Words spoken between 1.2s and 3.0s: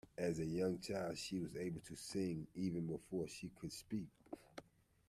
was able to sing even